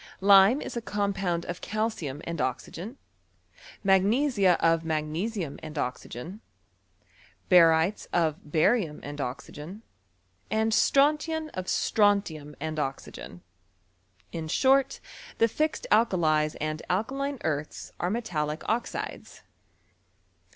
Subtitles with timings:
[0.19, 2.97] Lime is a compound of calcium and oxygen,
[3.83, 6.41] mag nesia of magnesium and oxygen,
[7.51, 9.83] barytes of bariutu and oxygen,
[10.49, 13.43] and strontian of sfronf lum and oxygen.
[14.31, 14.99] In short,
[15.37, 19.43] the fixed alkalies and alkaline earths, are metallic oxides.